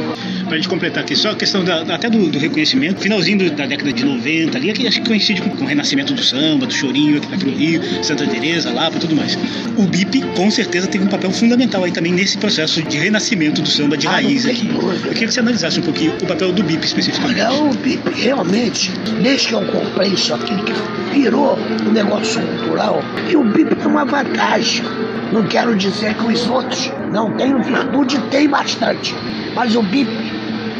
Pra 0.52 0.58
gente 0.58 0.68
completar 0.68 1.02
aqui, 1.02 1.16
só 1.16 1.30
a 1.30 1.34
questão 1.34 1.64
da, 1.64 1.80
até 1.94 2.10
do, 2.10 2.28
do, 2.28 2.38
reconhecimento, 2.38 3.00
finalzinho 3.00 3.38
do, 3.38 3.50
da 3.52 3.64
década 3.64 3.90
de 3.90 4.04
90 4.04 4.58
ali, 4.58 4.70
que 4.74 4.86
acho 4.86 5.00
que 5.00 5.08
coincide 5.08 5.40
com, 5.40 5.48
com, 5.48 5.64
o 5.64 5.66
renascimento 5.66 6.12
do 6.12 6.22
samba, 6.22 6.66
do 6.66 6.74
chorinho 6.74 7.22
aqui 7.32 7.46
no 7.46 7.56
Rio, 7.56 7.80
Santa 8.04 8.26
Teresa, 8.26 8.70
Lapa 8.70 8.98
e 8.98 9.00
tudo 9.00 9.16
mais. 9.16 9.34
O 9.78 9.84
BIP 9.84 10.20
com 10.36 10.50
certeza 10.50 10.86
teve 10.88 11.04
um 11.04 11.08
papel 11.08 11.30
fundamental 11.30 11.82
aí 11.84 11.90
também 11.90 12.12
nesse 12.12 12.36
processo 12.36 12.82
de 12.82 12.98
renascimento 12.98 13.62
do 13.62 13.68
samba 13.70 13.96
de 13.96 14.06
Ah, 14.06 14.10
raiz 14.10 14.44
aqui. 14.44 14.66
dúvida. 14.66 15.08
Eu 15.08 15.12
queria 15.14 15.28
que 15.28 15.32
você 15.32 15.40
analisasse 15.40 15.80
um 15.80 15.84
pouquinho 15.84 16.12
o 16.22 16.26
papel 16.26 16.52
do 16.52 16.62
BIP 16.62 16.84
especificamente. 16.84 17.40
Olha, 17.40 17.54
o 17.54 17.74
BIP 17.74 18.10
realmente, 18.14 18.92
desde 19.22 19.48
que 19.48 19.54
eu 19.54 19.64
comprei 19.64 20.10
isso 20.10 20.34
aqui, 20.34 20.54
que 20.64 21.18
virou 21.18 21.58
um 21.86 21.92
negócio 21.92 22.42
cultural, 22.42 23.02
e 23.26 23.34
o 23.34 23.42
BIP 23.42 23.74
tem 23.74 23.86
uma 23.86 24.04
vantagem. 24.04 24.84
Não 25.32 25.46
quero 25.46 25.74
dizer 25.74 26.14
que 26.14 26.26
os 26.26 26.46
outros 26.46 26.92
não 27.10 27.30
têm 27.38 27.58
virtude, 27.62 28.18
tem 28.30 28.46
bastante. 28.46 29.14
Mas 29.54 29.76
o 29.76 29.82
BIP, 29.82 30.31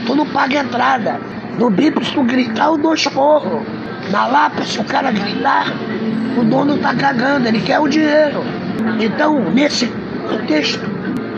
tu 0.07 0.15
não 0.15 0.27
paga 0.27 0.61
entrada. 0.61 1.21
No 1.59 1.71
BIP, 1.71 2.05
se 2.05 2.13
tu 2.13 2.23
gritar, 2.23 2.67
eu 2.67 2.79
dou 2.79 2.95
esporro. 2.95 3.65
Na 4.11 4.27
Lapa, 4.27 4.63
se 4.65 4.79
o 4.79 4.85
cara 4.85 5.11
gritar, 5.11 5.67
o 6.37 6.45
dono 6.45 6.79
tá 6.79 6.95
cagando, 6.95 7.47
ele 7.47 7.61
quer 7.61 7.79
o 7.79 7.89
dinheiro. 7.89 8.43
Então, 9.01 9.39
nesse 9.53 9.91
contexto, 10.29 10.81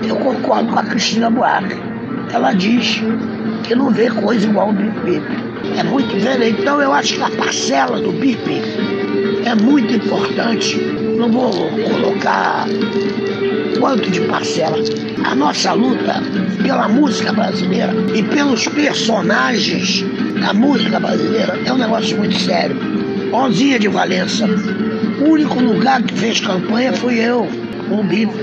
eu 0.02 0.16
concordo 0.16 0.73
com 0.73 0.78
a 0.78 0.85
Cristina 0.85 1.30
Buarque. 1.30 1.76
Ela 2.33 2.52
diz 2.52 3.02
que 3.64 3.75
não 3.75 3.90
vê 3.90 4.11
coisa 4.11 4.47
igual 4.47 4.73
do 4.73 4.83
BIP. 5.02 5.54
É 5.78 5.83
muito 5.83 6.14
diferente. 6.14 6.61
Então 6.61 6.80
eu 6.80 6.92
acho 6.92 7.14
que 7.14 7.23
a 7.23 7.30
parcela 7.30 8.00
do 8.00 8.12
BIP 8.12 8.62
é 9.44 9.54
muito 9.54 9.94
importante. 9.94 10.76
Não 11.16 11.30
vou 11.30 11.50
colocar 11.52 12.66
quanto 13.78 14.11
de 14.11 14.21
parcela. 14.23 14.76
A 15.25 15.35
nossa 15.35 15.73
luta 15.73 16.23
pela 16.62 16.88
música 16.88 17.33
brasileira 17.33 17.93
e 18.14 18.23
pelos 18.23 18.66
personagens 18.69 20.04
da 20.40 20.52
música 20.52 21.00
brasileira 21.00 21.59
é 21.64 21.73
um 21.73 21.78
negócio 21.78 22.16
muito 22.16 22.38
sério. 22.38 22.76
Ozinha 23.33 23.78
de 23.78 23.88
Valença. 23.88 24.47
O 25.21 25.31
único 25.31 25.61
lugar 25.61 26.02
que 26.02 26.14
fez 26.14 26.40
campanha 26.40 26.93
fui 26.93 27.19
eu, 27.19 27.49
o 27.90 28.02
BIP. 28.02 28.35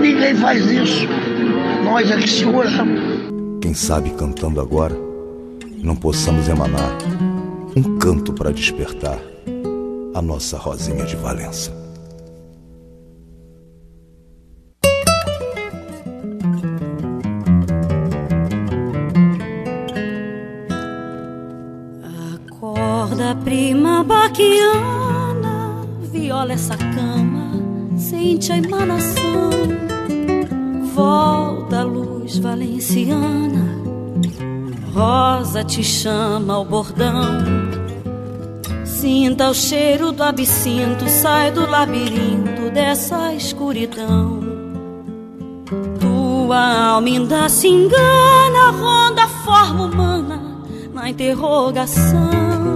Ninguém 0.00 0.34
faz 0.34 0.64
isso. 0.70 1.06
Nós 1.84 2.10
é 2.10 2.16
que 2.16 2.28
seguramos. 2.28 3.00
Quem 3.60 3.74
sabe 3.74 4.10
cantando 4.10 4.60
agora, 4.60 4.96
não 5.82 5.96
possamos 5.96 6.48
emanar 6.48 6.96
um 7.76 7.98
canto 7.98 8.32
para 8.32 8.52
despertar 8.52 9.18
a 10.14 10.22
nossa 10.22 10.58
Rosinha 10.58 11.04
de 11.04 11.16
Valença. 11.16 11.77
Prima 23.48 24.04
baquiana, 24.04 25.80
viola 26.12 26.52
essa 26.52 26.76
cama, 26.76 27.50
sente 27.96 28.52
a 28.52 28.58
emanação. 28.58 29.48
Volta 30.94 31.80
a 31.80 31.82
luz 31.82 32.36
valenciana, 32.36 33.64
rosa 34.92 35.64
te 35.64 35.82
chama 35.82 36.56
ao 36.56 36.64
bordão. 36.66 37.24
Sinta 38.84 39.48
o 39.48 39.54
cheiro 39.54 40.12
do 40.12 40.22
absinto, 40.22 41.08
sai 41.08 41.50
do 41.50 41.70
labirinto 41.70 42.70
dessa 42.70 43.32
escuridão. 43.32 44.40
Tua 45.98 46.90
alma 46.90 47.08
ainda 47.08 47.48
se 47.48 47.68
engana, 47.68 48.72
ronda 48.72 49.24
a 49.24 49.28
forma 49.28 49.84
humana 49.86 50.38
na 50.92 51.08
interrogação. 51.08 52.68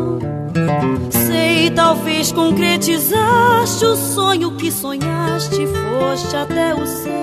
Sei, 1.10 1.70
talvez 1.70 2.32
concretizaste 2.32 3.84
o 3.84 3.96
sonho 3.96 4.56
que 4.56 4.70
sonhaste, 4.70 5.66
foste 5.66 6.36
até 6.36 6.74
o 6.74 6.86
céu. 6.86 7.22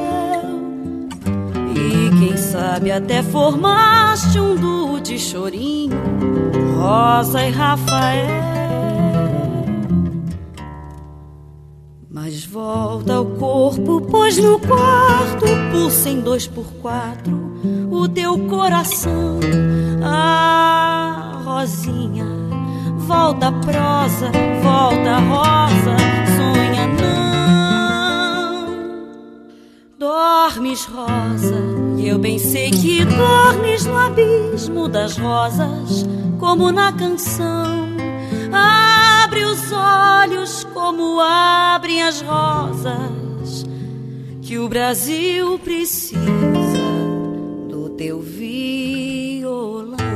E 1.75 2.09
quem 2.19 2.37
sabe 2.37 2.91
até 2.91 3.21
formaste 3.21 4.39
um 4.39 4.55
duo 4.55 4.99
de 4.99 5.19
chorinho, 5.19 5.97
Rosa 6.77 7.45
e 7.45 7.51
Rafael. 7.51 8.49
Mas 12.11 12.43
volta 12.45 13.13
ao 13.13 13.25
corpo, 13.25 14.01
pois 14.01 14.37
no 14.37 14.59
quarto 14.59 15.45
pulsa 15.71 16.09
em 16.09 16.21
dois 16.21 16.47
por 16.47 16.65
quatro 16.81 17.49
o 17.91 18.07
teu 18.07 18.37
coração. 18.47 19.39
Ah, 20.03 21.41
Rosinha, 21.43 22.25
volta 23.09 23.47
a 23.47 23.51
prosa, 23.51 24.31
volta 24.61 25.09
a 25.09 25.19
rosa, 25.19 25.97
sonha 26.37 26.85
não. 27.01 28.67
Dormes, 29.97 30.85
rosa, 30.85 31.55
e 31.97 32.07
eu 32.07 32.19
bem 32.19 32.37
sei 32.37 32.69
que 32.69 33.03
dormes 33.03 33.87
no 33.87 33.97
abismo 33.97 34.87
das 34.87 35.17
rosas, 35.17 36.05
como 36.39 36.71
na 36.71 36.93
canção. 36.93 37.89
Abre 38.53 39.43
os 39.43 39.71
olhos 39.71 40.63
como 40.65 41.19
abrem 41.19 42.03
as 42.03 42.21
rosas, 42.21 43.65
que 44.43 44.59
o 44.59 44.69
Brasil 44.69 45.57
precisa 45.57 46.19
do 47.69 47.89
teu 47.97 48.21
violão. 48.21 50.08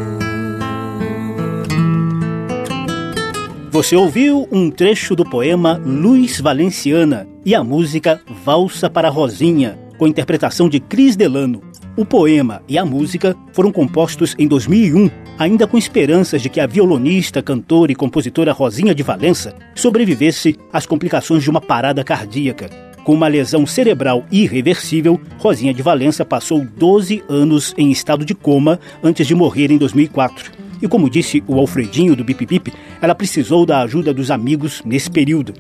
Você 3.74 3.96
ouviu 3.96 4.48
um 4.51 4.70
trecho 4.70 5.15
do 5.15 5.27
poema 5.27 5.82
Luz 5.84 6.39
Valenciana 6.39 7.27
e 7.44 7.56
a 7.56 7.63
música 7.63 8.22
Valsa 8.46 8.88
para 8.88 9.10
Rosinha, 9.10 9.80
com 9.98 10.06
interpretação 10.06 10.70
de 10.70 10.80
Cris 10.80 11.15
Delano. 11.15 11.60
O 11.98 12.06
poema 12.06 12.62
e 12.70 12.77
a 12.77 12.86
música 12.86 13.36
foram 13.51 13.72
compostos 13.72 14.36
em 14.38 14.48
2001, 14.48 15.10
ainda 15.39 15.65
com 15.65 15.75
esperanças 15.75 16.39
de 16.39 16.50
que 16.50 16.60
a 16.60 16.68
violonista, 16.68 17.42
cantora 17.42 17.92
e 17.92 17.96
compositora 17.96 18.53
Rosinha 18.53 18.94
de 18.94 19.01
Valença 19.01 19.56
sobrevivesse 19.74 20.56
às 20.72 20.86
complicações 20.86 21.42
de 21.42 21.50
uma 21.50 21.60
parada 21.60 22.03
cardíaca. 22.03 22.70
Com 23.03 23.15
uma 23.15 23.27
lesão 23.27 23.65
cerebral 23.65 24.24
irreversível, 24.32 25.20
Rosinha 25.39 25.74
de 25.74 25.82
Valença 25.82 26.24
passou 26.24 26.63
12 26.63 27.24
anos 27.27 27.74
em 27.75 27.89
estado 27.89 28.24
de 28.24 28.36
coma 28.36 28.80
antes 29.01 29.25
de 29.25 29.34
morrer 29.34 29.72
em 29.72 29.80
2004. 29.80 30.62
E 30.83 30.87
como 30.89 31.09
disse 31.09 31.41
o 31.47 31.57
Alfredinho 31.57 32.13
do 32.13 32.25
Bip 32.25 32.45
Bip, 32.45 32.73
ela 33.01 33.15
precisou 33.15 33.65
da 33.65 33.81
ajuda 33.81 34.13
dos 34.13 34.29
amigos 34.29 34.81
nesse 34.83 35.09
período. 35.09 35.53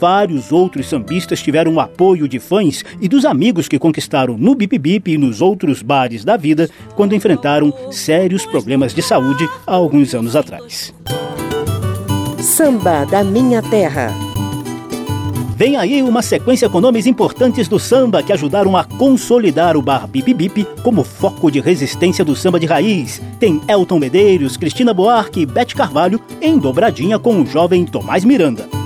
Vários 0.00 0.50
outros 0.50 0.88
sambistas 0.88 1.40
tiveram 1.40 1.74
o 1.74 1.80
apoio 1.80 2.26
de 2.26 2.40
fãs 2.40 2.84
e 3.00 3.06
dos 3.08 3.24
amigos 3.24 3.68
que 3.68 3.78
conquistaram 3.78 4.36
no 4.36 4.52
Bip 4.52 4.76
Bip 4.76 5.12
e 5.12 5.16
nos 5.16 5.40
outros 5.40 5.80
bares 5.80 6.24
da 6.24 6.36
vida 6.36 6.68
quando 6.96 7.14
enfrentaram 7.14 7.72
sérios 7.92 8.44
problemas 8.44 8.92
de 8.92 9.00
saúde 9.00 9.48
há 9.64 9.74
alguns 9.74 10.12
anos 10.12 10.34
atrás. 10.34 10.92
Samba 12.40 13.04
da 13.04 13.22
Minha 13.22 13.62
Terra. 13.62 14.33
Vem 15.56 15.76
aí 15.76 16.02
uma 16.02 16.20
sequência 16.20 16.68
com 16.68 16.80
nomes 16.80 17.06
importantes 17.06 17.68
do 17.68 17.78
samba 17.78 18.22
que 18.22 18.32
ajudaram 18.32 18.76
a 18.76 18.82
consolidar 18.82 19.76
o 19.76 19.82
bar 19.82 20.06
Bip 20.08 20.34
Bip 20.34 20.66
como 20.82 21.04
foco 21.04 21.48
de 21.50 21.60
resistência 21.60 22.24
do 22.24 22.34
samba 22.34 22.58
de 22.58 22.66
raiz. 22.66 23.22
Tem 23.38 23.60
Elton 23.68 24.00
Medeiros, 24.00 24.56
Cristina 24.56 24.92
Buarque 24.92 25.40
e 25.40 25.46
Bete 25.46 25.76
Carvalho 25.76 26.20
em 26.40 26.58
dobradinha 26.58 27.20
com 27.20 27.40
o 27.40 27.46
jovem 27.46 27.84
Tomás 27.84 28.24
Miranda. 28.24 28.83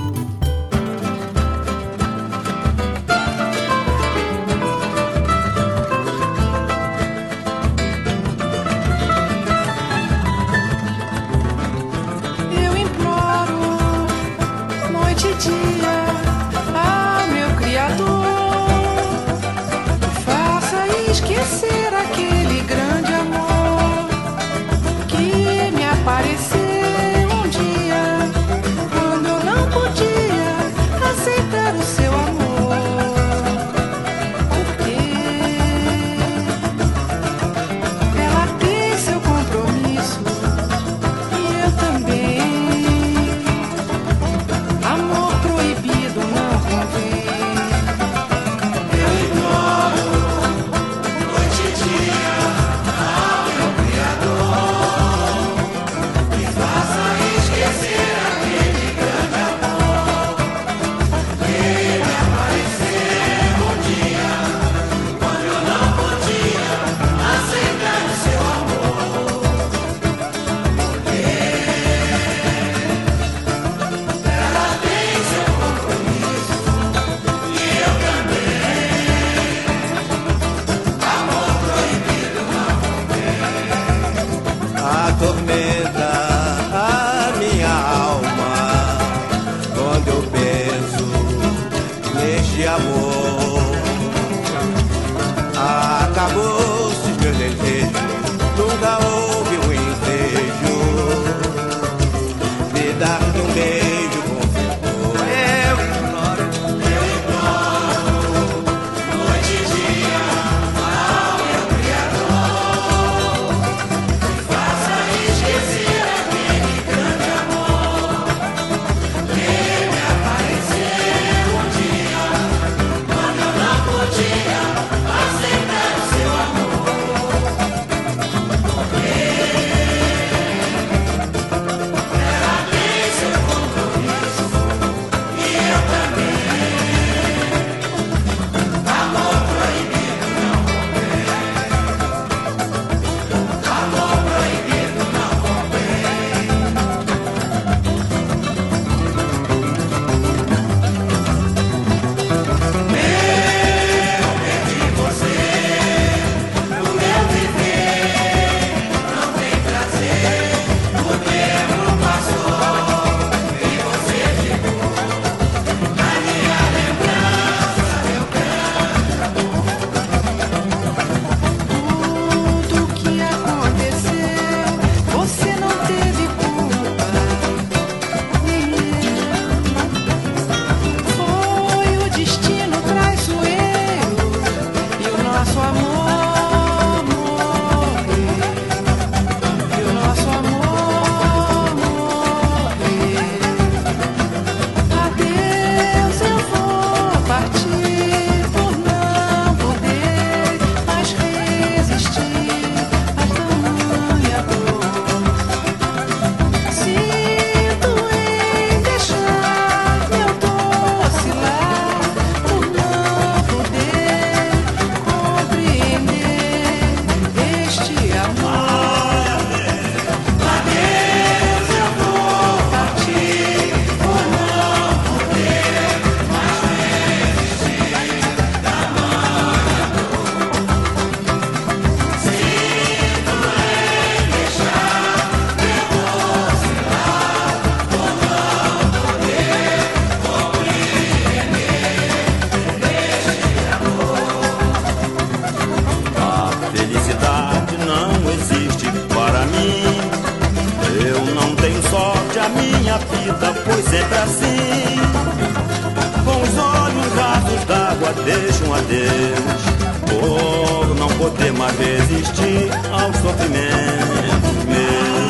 Adeus, 258.79 259.61
por 260.09 260.95
não 260.95 261.07
poder 261.17 261.53
mais 261.53 261.77
resistir 261.77 262.69
ao 262.91 263.13
sofrimento 263.13 264.67
meu. 264.67 265.29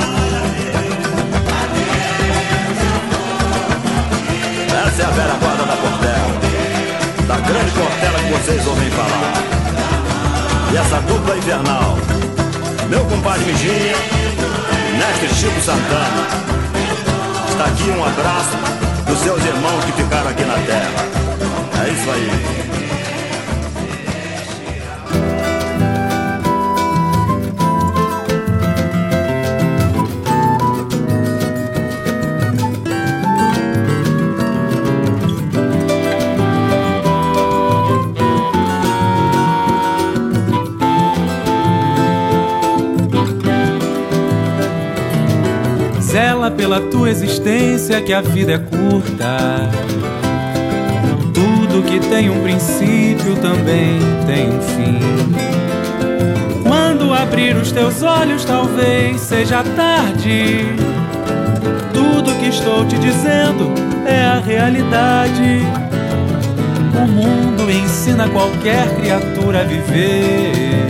Essa 4.88 5.02
é 5.02 5.06
a 5.06 5.10
velha 5.10 5.34
guarda 5.34 5.63
da 5.65 5.75
Portela, 5.75 6.39
da 7.28 7.38
grande 7.38 7.71
Portela 7.71 8.19
que 8.19 8.32
vocês 8.32 8.67
ouvem 8.67 8.89
falar. 8.91 9.34
E 10.71 10.78
essa 10.78 11.02
dupla 11.02 11.38
infernal, 11.38 11.97
meu 12.89 13.04
compadre 13.06 13.45
Mijinha, 13.45 13.95
mestre 14.97 15.36
Chico 15.36 15.62
Santana. 15.62 16.28
Está 17.49 17.65
aqui 17.65 17.89
um 17.89 18.06
abraço 18.06 18.58
dos 19.06 19.19
seus 19.19 19.43
irmãos 19.43 19.84
que 19.86 19.91
ficaram 20.04 20.30
aqui 20.30 20.45
na 20.45 20.54
terra. 20.54 21.19
É 21.86 21.89
isso 21.89 22.12
aí. 22.12 22.69
Zela 46.10 46.50
pela 46.50 46.82
tua 46.82 47.12
existência, 47.12 48.02
que 48.02 48.12
a 48.12 48.19
vida 48.19 48.54
é 48.54 48.58
curta. 48.58 49.69
Tudo 51.32 51.84
que 51.84 52.00
tem 52.00 52.32
um 52.32 52.41
princípio 52.41 53.36
também 53.36 54.00
tem 54.26 54.50
um 54.50 54.60
fim. 54.60 55.00
Quando 56.63 57.13
abrir 57.13 57.56
os 57.56 57.72
teus 57.72 58.02
olhos, 58.02 58.43
talvez 58.43 59.22
seja 59.22 59.63
tarde. 59.76 60.65
Tudo 61.93 62.34
que 62.39 62.48
estou 62.48 62.84
te 62.88 62.98
dizendo 62.98 63.72
é 64.08 64.26
a 64.26 64.39
realidade. 64.39 65.62
O 66.95 67.08
mundo 67.08 67.69
ensina 67.69 68.28
qualquer 68.30 68.88
criatura 68.95 69.62
a 69.62 69.63
viver. 69.63 70.89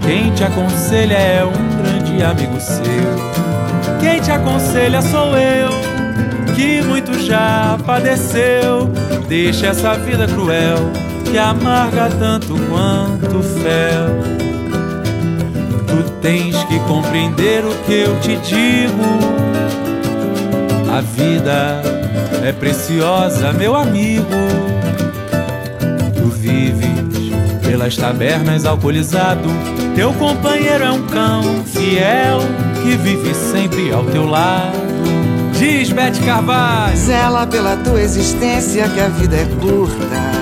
Quem 0.00 0.32
te 0.32 0.44
aconselha 0.44 1.14
é 1.14 1.44
um 1.44 1.82
grande 1.82 2.22
amigo 2.22 2.58
seu. 2.58 3.29
Quem 4.00 4.18
te 4.18 4.30
aconselha 4.30 5.02
sou 5.02 5.36
eu, 5.36 5.68
que 6.56 6.80
muito 6.82 7.18
já 7.22 7.78
padeceu. 7.84 8.90
Deixa 9.28 9.68
essa 9.68 9.94
vida 9.94 10.26
cruel, 10.26 10.78
que 11.30 11.36
amarga 11.36 12.08
tanto 12.18 12.54
quanto 12.68 13.42
fel. 13.42 14.40
Tu 15.86 16.10
tens 16.22 16.56
que 16.64 16.78
compreender 16.80 17.62
o 17.64 17.74
que 17.84 17.92
eu 17.92 18.18
te 18.20 18.36
digo. 18.36 19.30
A 20.90 21.02
vida 21.02 21.82
é 22.42 22.52
preciosa, 22.52 23.52
meu 23.52 23.76
amigo. 23.76 24.24
Tu 26.16 26.26
vives 26.30 26.88
pelas 27.62 27.96
tabernas 27.96 28.64
alcoolizado. 28.64 29.48
Teu 29.94 30.12
companheiro 30.14 30.84
é 30.84 30.90
um 30.90 31.06
cão 31.06 31.42
fiel 31.66 32.40
que 32.82 32.96
vive 32.96 33.34
sempre 33.34 33.92
ao 33.92 34.04
teu 34.04 34.26
lado. 34.26 34.78
Diz 35.52 35.92
Bete 35.92 36.20
Carvalho. 36.20 36.96
Zela 36.96 37.46
pela 37.46 37.76
tua 37.76 38.00
existência, 38.00 38.88
que 38.88 39.00
a 39.00 39.08
vida 39.08 39.36
é 39.36 39.46
curta. 39.60 40.40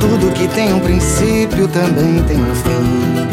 Tudo 0.00 0.32
que 0.34 0.48
tem 0.48 0.72
um 0.74 0.80
princípio 0.80 1.68
também 1.68 2.22
tem 2.24 2.38
um 2.38 2.54
fim. 2.54 3.30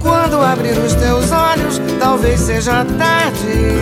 Quando 0.00 0.40
abrir 0.40 0.78
os 0.78 0.94
teus 0.94 1.32
olhos, 1.32 1.80
talvez 1.98 2.40
seja 2.40 2.84
tarde. 2.84 3.74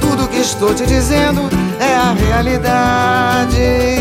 Tudo 0.00 0.28
que 0.28 0.40
estou 0.40 0.74
te 0.74 0.84
dizendo 0.86 1.42
é 1.78 1.94
a 1.94 2.12
realidade. 2.12 3.98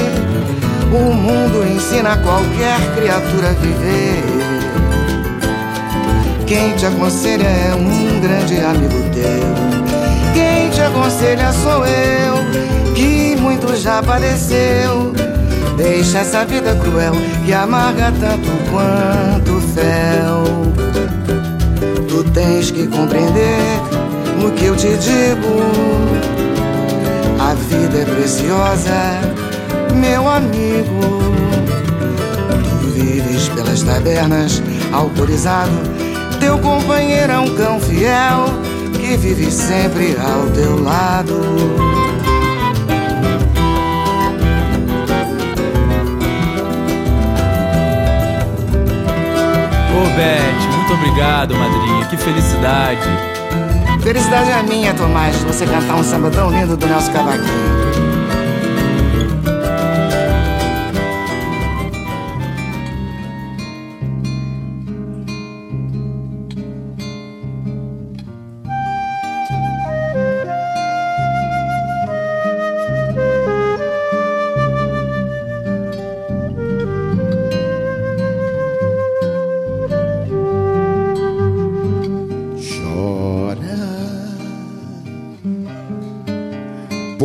O 0.91 1.13
mundo 1.13 1.63
ensina 1.67 2.17
qualquer 2.17 2.79
criatura 2.95 3.49
a 3.49 3.53
viver. 3.53 4.33
Quem 6.53 6.75
te 6.75 6.85
aconselha 6.85 7.47
é 7.47 7.73
um 7.73 8.19
grande 8.21 8.59
amigo 8.59 8.93
teu. 9.11 10.35
Quem 10.35 10.69
te 10.69 10.81
aconselha 10.81 11.51
sou 11.51 11.83
eu, 11.83 12.93
que 12.93 13.35
muito 13.41 13.75
já 13.75 14.03
padeceu. 14.03 15.13
Deixa 15.75 16.19
essa 16.19 16.45
vida 16.45 16.75
cruel 16.75 17.13
que 17.43 17.51
amarga 17.51 18.13
tanto 18.19 18.49
quanto 18.69 19.59
fel. 19.73 20.43
Tu 22.07 22.23
tens 22.29 22.69
que 22.69 22.85
compreender 22.85 23.79
o 24.45 24.51
que 24.51 24.65
eu 24.65 24.75
te 24.75 24.89
digo. 24.89 25.57
A 27.39 27.55
vida 27.55 27.97
é 27.97 28.05
preciosa, 28.05 29.19
meu 29.95 30.29
amigo. 30.29 31.01
Tu 32.79 32.87
vives 32.89 33.49
pelas 33.49 33.81
tabernas, 33.81 34.61
autorizado. 34.91 36.12
Teu 36.43 36.60
companheiro 36.60 37.32
é 37.32 37.39
um 37.39 37.56
cão 37.56 37.79
fiel 37.79 38.47
que 38.91 39.15
vive 39.15 39.49
sempre 39.49 40.17
ao 40.17 40.51
teu 40.51 40.84
lado. 40.84 41.39
Ô 49.89 50.17
Bete, 50.17 50.67
muito 50.75 50.93
obrigado, 50.93 51.56
madrinha. 51.56 52.06
Que 52.08 52.17
felicidade. 52.17 53.08
Felicidade 54.01 54.51
é 54.51 54.63
minha, 54.63 54.93
Tomás, 54.93 55.39
de 55.39 55.45
você 55.45 55.65
cantar 55.65 55.95
um 55.95 56.03
samba 56.03 56.29
tão 56.29 56.51
lindo 56.51 56.75
do 56.75 56.86
Nelson 56.86 57.13
Cavaquinho. 57.13 57.72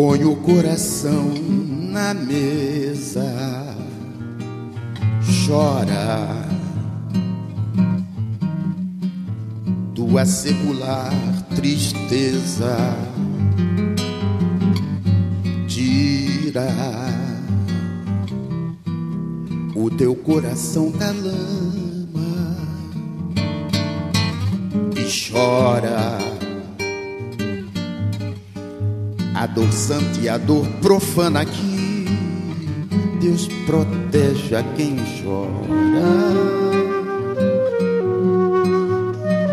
Põe 0.00 0.24
o 0.24 0.36
coração 0.36 1.34
na 1.90 2.14
mesa. 2.14 3.26
Chora, 5.44 6.46
tua 9.96 10.24
secular 10.24 11.12
tristeza. 11.56 12.76
Tira 15.66 16.68
o 19.74 19.90
teu 19.90 20.14
coração 20.14 20.92
da 20.92 21.10
lama 21.10 22.56
e 24.94 25.32
chora. 25.32 26.37
A 29.38 29.46
dor 29.46 29.72
santa 29.72 30.18
e 30.20 30.28
a 30.28 30.36
dor 30.36 30.66
profana 30.82 31.42
aqui, 31.42 32.06
Deus 33.20 33.46
protege 33.66 34.56
a 34.56 34.64
quem 34.74 34.96
chora. 35.22 35.52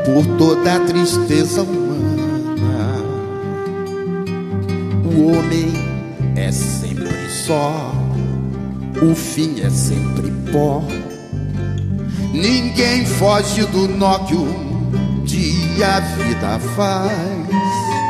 Por 0.04 0.26
toda 0.40 0.76
a 0.76 0.80
tristeza 0.80 1.62
humana, 1.62 2.96
o 5.06 5.28
homem 5.28 5.72
é 6.36 6.52
sempre 6.52 7.30
só, 7.46 7.94
o 9.04 9.14
fim 9.14 9.62
é 9.62 9.70
sempre 9.70 10.32
pó. 10.52 10.82
Ninguém 12.34 13.06
foge 13.06 13.64
do 13.68 13.88
nó 13.88 14.18
que 14.18 14.34
um 14.34 15.24
dia 15.26 15.98
a 15.98 16.00
vida 16.00 16.60
faz. 16.76 18.05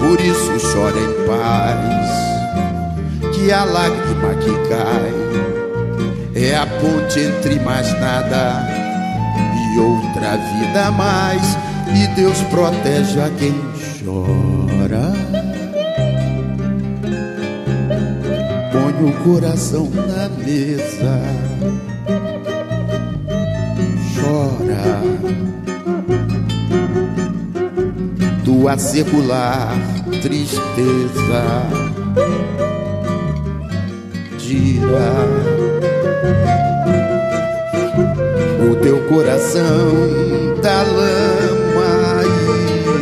Por 0.00 0.20
isso 0.20 0.72
chora 0.72 0.98
em 0.98 1.26
paz, 1.26 2.10
que 3.34 3.52
a 3.52 3.64
lágrima 3.64 4.34
que 4.34 4.50
cai 4.68 5.14
é 6.34 6.56
a 6.56 6.66
ponte 6.66 7.20
entre 7.20 7.60
mais 7.60 7.92
nada 8.00 8.66
e 9.54 9.78
outra 9.78 10.36
vida 10.36 10.86
a 10.86 10.90
mais. 10.90 11.42
E 11.94 12.06
Deus 12.14 12.40
protege 12.50 13.20
a 13.20 13.30
quem 13.30 13.54
chora. 14.02 15.12
põe 18.72 19.04
o 19.04 19.12
coração 19.24 19.88
na 19.90 20.28
mesa, 20.28 21.20
Tua 28.60 28.76
secular 28.76 29.72
tristeza 30.20 31.62
tira 34.36 35.14
o 38.70 38.76
teu 38.82 39.00
coração 39.08 39.64
da 40.62 40.82
lama 40.82 42.22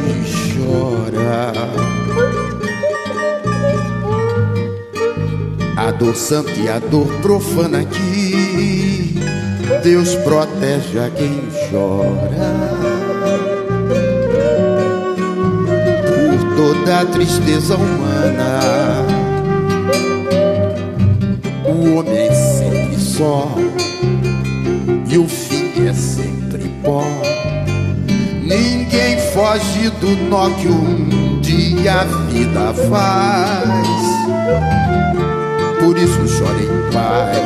e 0.07 0.23
chora. 0.55 1.53
A 5.77 5.91
dor 5.91 6.15
santa 6.15 6.53
e 6.53 6.69
a 6.69 6.79
dor 6.79 7.09
profana 7.21 7.85
que 7.85 9.19
Deus 9.83 10.15
protege 10.15 11.01
a 11.01 11.11
quem 11.11 11.43
chora. 11.69 12.98
Toda 16.59 17.03
a 17.03 17.07
tristeza 17.07 17.77
humana, 17.77 19.07
o 21.65 21.95
homem 21.95 22.27
é 22.27 22.35
sempre 22.35 22.99
só 22.99 23.49
e 25.09 25.17
o 25.17 25.29
fim 25.29 25.87
é 25.87 25.93
sempre 25.93 26.69
pó. 26.83 27.05
Ninguém 28.43 29.21
foge 29.33 29.89
do 30.01 30.17
nó 30.29 30.51
que 30.51 30.67
um 30.67 31.41
dia 31.41 32.01
a 32.01 32.05
vida 32.05 32.75
faz. 32.91 33.69
Por 35.79 35.97
isso 35.97 36.41
chora 36.41 36.61
em 36.61 36.93
paz, 36.93 37.39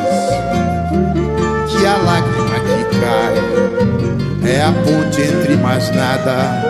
que 1.71 1.85
a 1.85 1.99
lágrima 1.99 2.61
que 2.61 2.85
cai 2.99 4.32
é 4.47 4.63
a 4.63 4.73
ponte 4.73 5.21
entre 5.21 5.57
mais 5.57 5.91
nada 5.95 6.63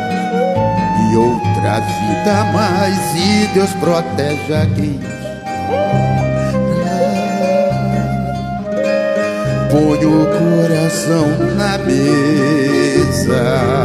e 1.11 1.17
outra 1.17 1.81
vida 1.81 2.45
mais. 2.53 2.99
E 3.17 3.49
Deus 3.55 3.71
protege 3.75 4.55
a 4.55 4.67
quem 4.75 4.99
põe 9.71 10.05
o 10.05 10.27
coração 10.27 11.29
na 11.57 11.79
mesa. 11.79 13.82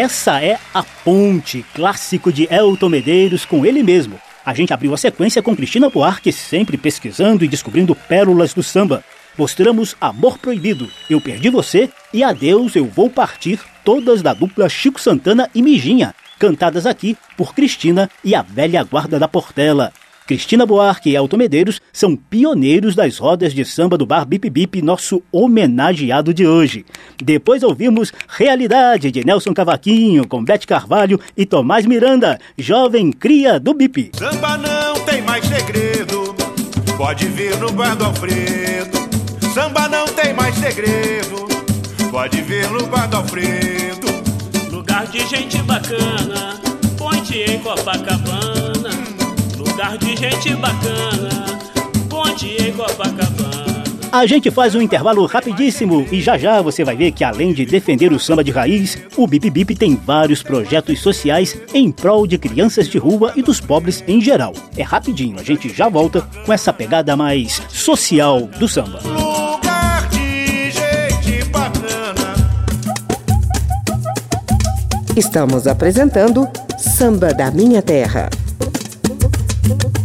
Essa 0.00 0.42
é 0.42 0.58
A 0.72 0.82
Ponte, 0.82 1.62
clássico 1.74 2.32
de 2.32 2.48
Elton 2.50 2.88
Medeiros 2.88 3.44
com 3.44 3.66
ele 3.66 3.82
mesmo. 3.82 4.18
A 4.46 4.54
gente 4.54 4.72
abriu 4.72 4.94
a 4.94 4.96
sequência 4.96 5.42
com 5.42 5.54
Cristina 5.54 5.90
Buarque, 5.90 6.32
sempre 6.32 6.78
pesquisando 6.78 7.44
e 7.44 7.48
descobrindo 7.48 7.94
pérolas 7.94 8.54
do 8.54 8.62
samba. 8.62 9.04
Mostramos 9.36 9.94
Amor 10.00 10.38
Proibido, 10.38 10.88
Eu 11.10 11.20
Perdi 11.20 11.50
Você 11.50 11.90
e 12.14 12.24
Adeus, 12.24 12.74
Eu 12.74 12.86
Vou 12.86 13.10
Partir, 13.10 13.60
todas 13.84 14.22
da 14.22 14.32
dupla 14.32 14.70
Chico 14.70 14.98
Santana 14.98 15.50
e 15.54 15.60
Mijinha, 15.60 16.14
cantadas 16.38 16.86
aqui 16.86 17.14
por 17.36 17.54
Cristina 17.54 18.08
e 18.24 18.34
a 18.34 18.40
velha 18.40 18.82
guarda 18.82 19.18
da 19.18 19.28
Portela. 19.28 19.92
Cristina 20.30 20.64
Buarque 20.64 21.10
e 21.10 21.16
Elton 21.16 21.36
Medeiros 21.36 21.80
são 21.92 22.14
pioneiros 22.14 22.94
das 22.94 23.18
rodas 23.18 23.52
de 23.52 23.64
samba 23.64 23.98
do 23.98 24.06
bar 24.06 24.24
Bip 24.24 24.48
Bip, 24.48 24.80
nosso 24.80 25.20
homenageado 25.32 26.32
de 26.32 26.46
hoje. 26.46 26.86
Depois 27.20 27.64
ouvimos 27.64 28.12
Realidade 28.28 29.10
de 29.10 29.26
Nelson 29.26 29.52
Cavaquinho 29.52 30.28
com 30.28 30.44
Bete 30.44 30.68
Carvalho 30.68 31.18
e 31.36 31.44
Tomás 31.44 31.84
Miranda, 31.84 32.38
jovem 32.56 33.10
cria 33.10 33.58
do 33.58 33.74
Bip. 33.74 34.12
Samba 34.16 34.56
não 34.56 35.04
tem 35.04 35.20
mais 35.22 35.44
segredo, 35.44 36.32
pode 36.96 37.26
vir 37.26 37.56
no 37.56 37.72
bar 37.72 37.96
do 37.96 38.04
Alfredo. 38.04 38.98
Samba 39.52 39.88
não 39.88 40.06
tem 40.06 40.32
mais 40.32 40.54
segredo, 40.54 41.48
pode 42.08 42.40
vir 42.42 42.70
no 42.70 42.86
bar 42.86 43.08
do 43.08 43.16
Alfredo. 43.16 44.06
Lugar 44.70 45.08
de 45.08 45.26
gente 45.26 45.60
bacana, 45.62 46.60
ponte 46.96 47.36
em 47.36 47.58
Copacabana. 47.58 48.79
Lugar 49.80 49.96
de 49.96 50.14
gente 50.14 50.54
bacana, 50.56 51.30
ponte 52.10 52.48
em 52.48 52.70
Copacabana. 52.70 53.82
A 54.12 54.26
gente 54.26 54.50
faz 54.50 54.74
um 54.74 54.82
intervalo 54.82 55.24
rapidíssimo 55.24 56.06
e 56.12 56.20
já 56.20 56.36
já 56.36 56.60
você 56.60 56.84
vai 56.84 56.94
ver 56.94 57.12
que 57.12 57.24
além 57.24 57.54
de 57.54 57.64
defender 57.64 58.12
o 58.12 58.20
samba 58.20 58.44
de 58.44 58.50
raiz, 58.50 58.98
o 59.16 59.26
Bip 59.26 59.48
Bip 59.48 59.74
tem 59.74 59.96
vários 59.96 60.42
projetos 60.42 61.00
sociais 61.00 61.58
em 61.72 61.90
prol 61.90 62.26
de 62.26 62.36
crianças 62.36 62.90
de 62.90 62.98
rua 62.98 63.32
e 63.34 63.42
dos 63.42 63.58
pobres 63.58 64.04
em 64.06 64.20
geral. 64.20 64.52
É 64.76 64.82
rapidinho, 64.82 65.40
a 65.40 65.42
gente 65.42 65.70
já 65.70 65.88
volta 65.88 66.20
com 66.44 66.52
essa 66.52 66.74
pegada 66.74 67.16
mais 67.16 67.62
social 67.70 68.42
do 68.58 68.68
samba. 68.68 69.00
Lugar 69.02 70.06
de 70.10 70.70
gente 70.72 71.44
bacana. 71.48 72.34
Estamos 75.16 75.66
apresentando 75.66 76.46
Samba 76.76 77.32
da 77.32 77.50
Minha 77.50 77.80
Terra. 77.80 78.28
Thank 79.70 79.84
you. 79.84 79.99